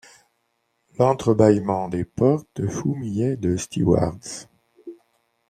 [0.97, 4.47] L’entre-bâillement des portes fourmillait de stewards.